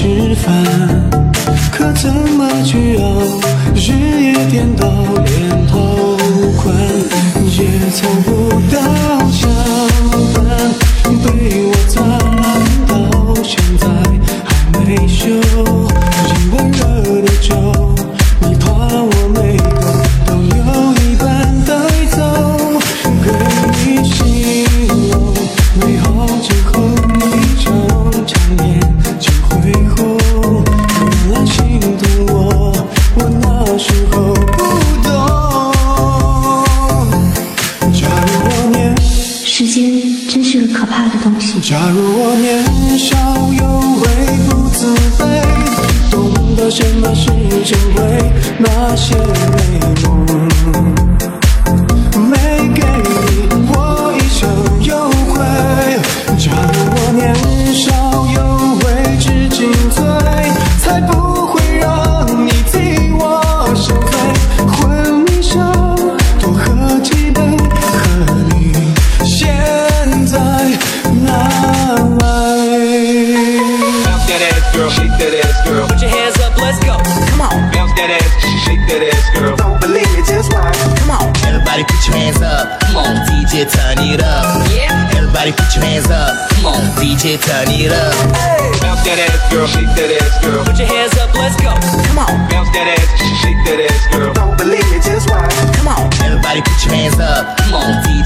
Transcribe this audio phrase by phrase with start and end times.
[0.00, 0.64] 吃饭，
[1.70, 3.20] 可怎么去熬？
[3.74, 3.92] 日
[4.22, 4.88] 夜颠倒，
[5.26, 6.16] 连头
[6.56, 6.74] 昏
[7.44, 8.49] 也走不。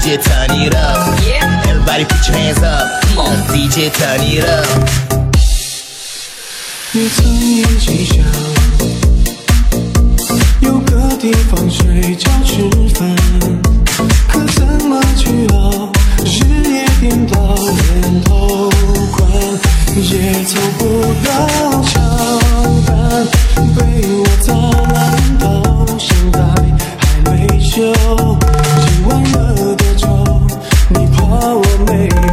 [0.05, 0.23] get
[2.27, 3.05] your hands up
[3.51, 4.65] make it turn it up.
[6.91, 8.23] 你曾一起想
[10.61, 13.15] 有个地方睡觉吃饭
[14.29, 15.91] 可怎么去熬
[16.23, 18.69] 日夜颠倒连头
[19.11, 19.29] 款
[19.97, 20.83] 也凑不
[21.25, 21.99] 到桥
[22.87, 23.27] 板
[23.75, 23.79] 被
[24.13, 24.53] 我砸
[24.93, 26.39] 烂到现在
[26.97, 27.93] 还没修
[28.85, 29.44] 今晚热
[31.45, 32.24] our maid.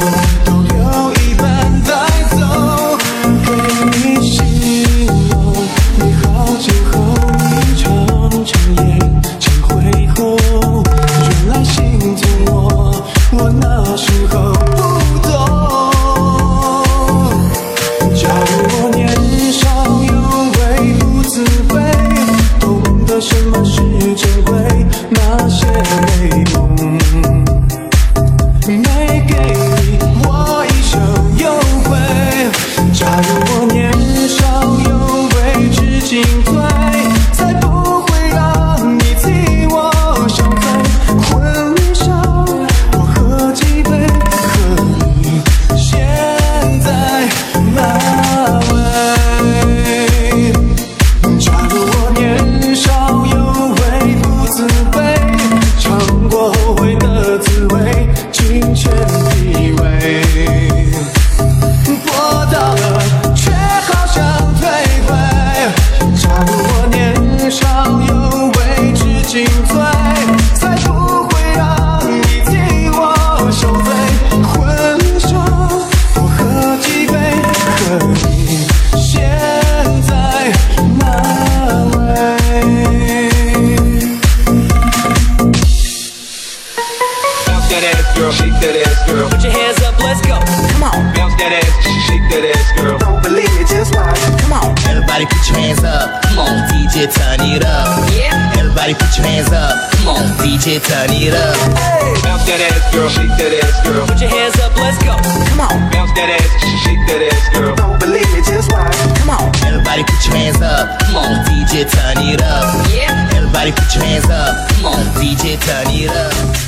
[98.82, 99.78] Everybody put your hands up.
[99.94, 101.54] Come on, DJ, turn it up.
[101.78, 102.18] Hey.
[102.26, 103.06] Bounce that ass, girl.
[103.06, 104.06] Shake that ass, girl.
[104.10, 105.14] Put your hands up, let's go.
[105.22, 105.86] Come on.
[105.94, 106.50] Bounce that ass,
[106.82, 107.76] shake that ass, girl.
[107.76, 108.90] Don't believe it, just watch.
[109.22, 109.54] Come on.
[109.62, 110.98] Everybody put your hands up.
[110.98, 112.74] Come on, DJ, turn it up.
[112.90, 113.30] Yeah.
[113.38, 114.66] Everybody put your hands up.
[114.74, 116.61] Come on, DJ, turn it up.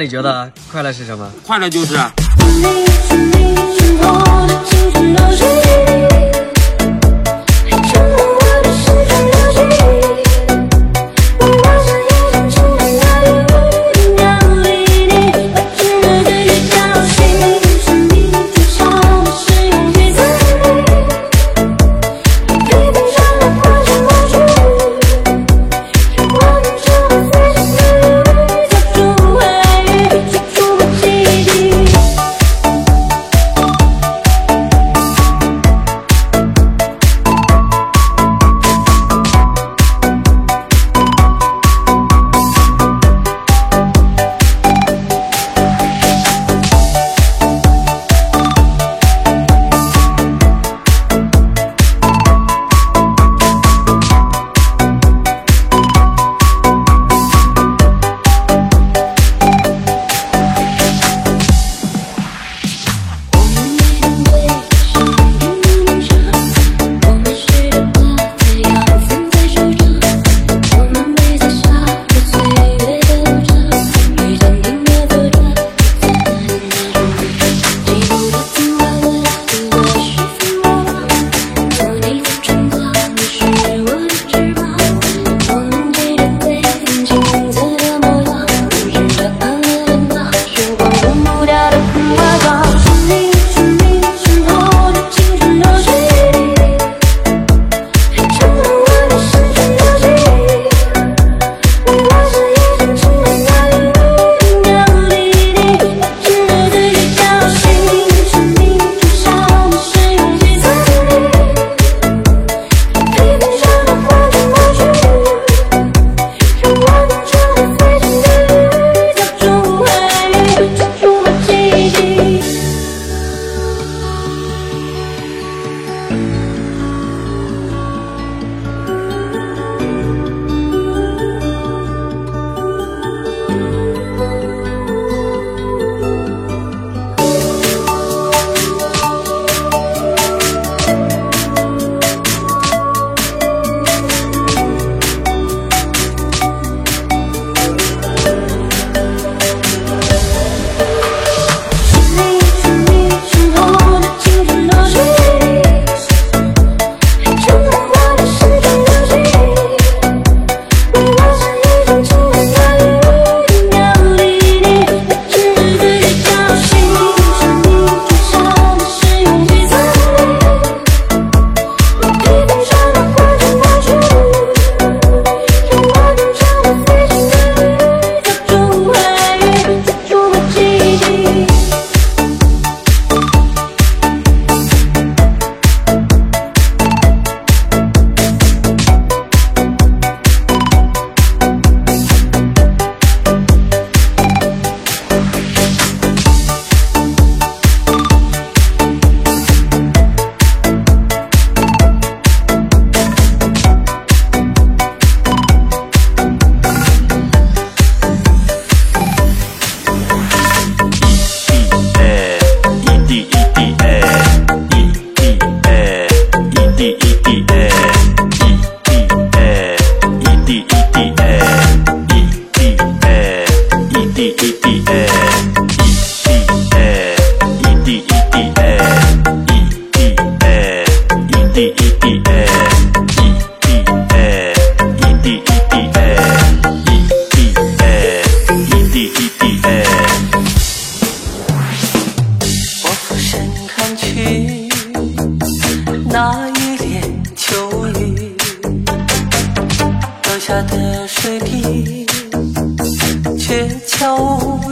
[0.00, 1.30] 你觉得快乐是什么？
[1.44, 1.94] 快乐就是。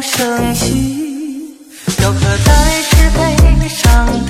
[0.01, 1.57] 声息，
[1.96, 4.28] 雕刻在石碑上。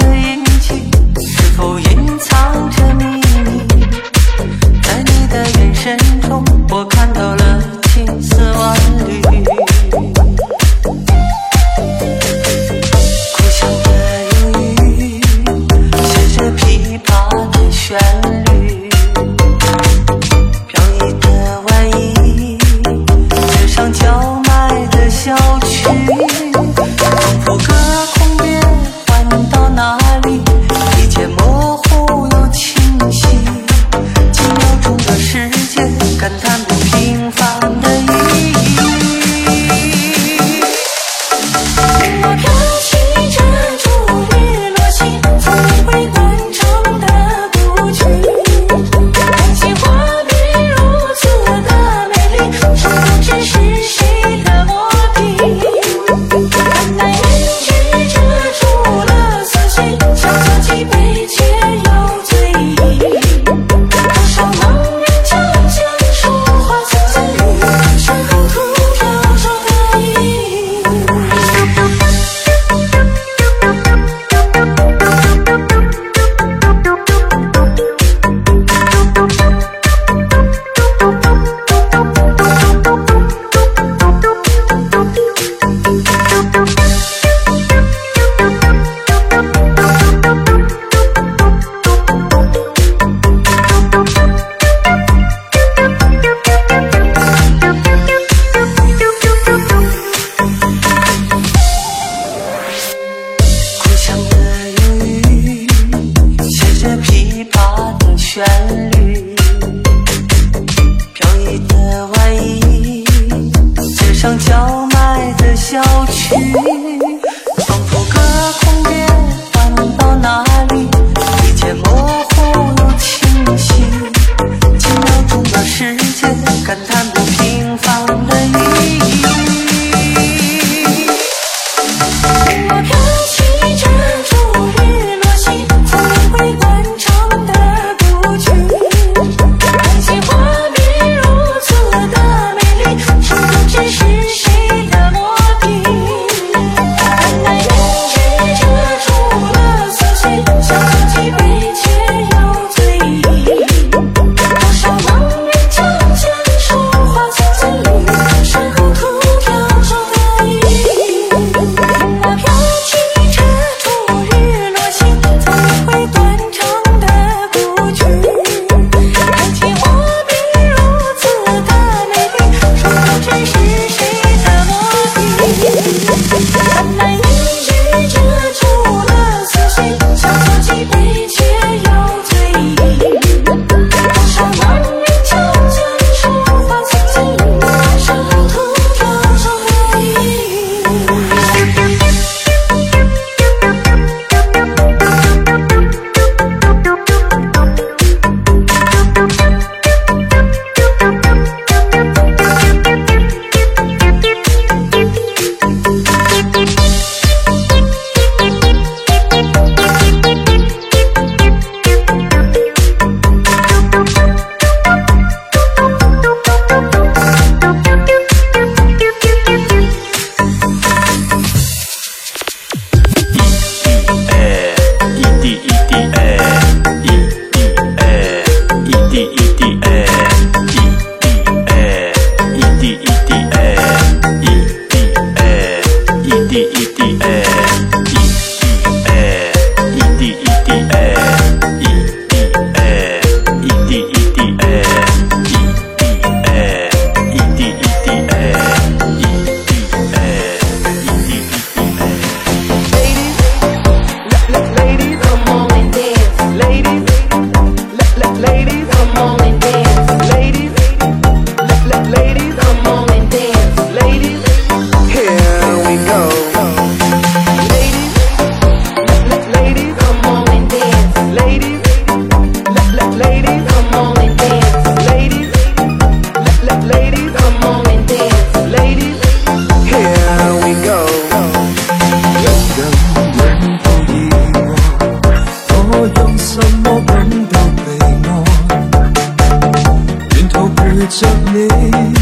[291.09, 292.17] 着你。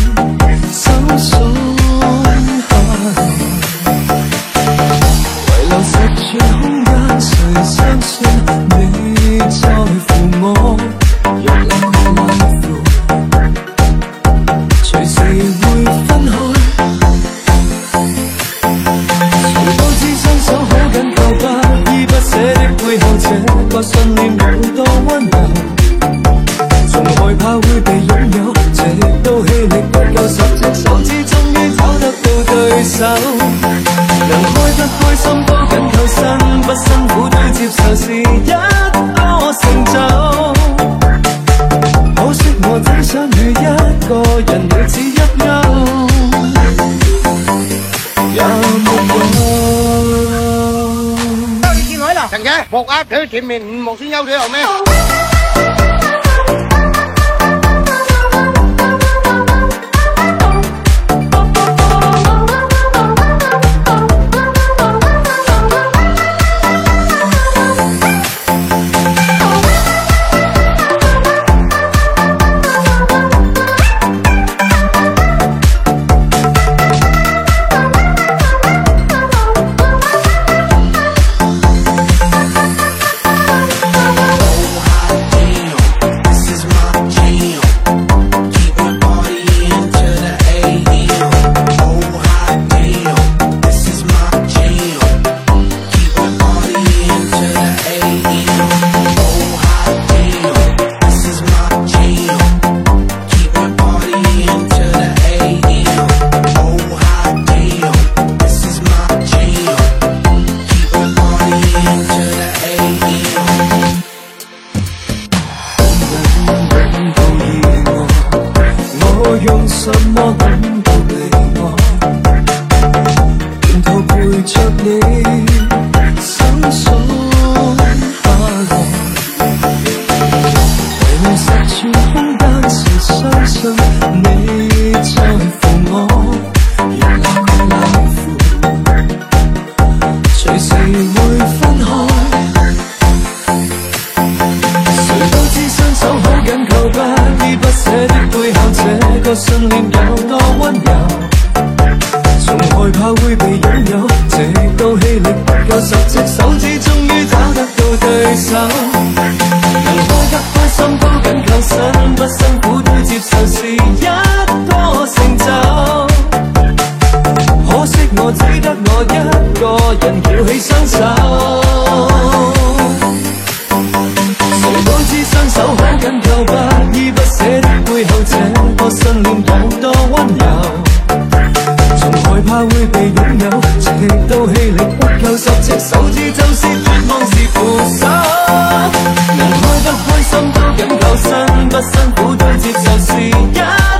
[192.59, 193.35] It's so sweet.
[193.55, 193.96] Yeah.